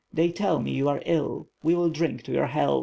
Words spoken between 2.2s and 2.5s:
to your